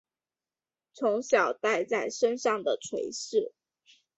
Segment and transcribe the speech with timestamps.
[0.93, 3.53] 从小带在身上的垂饰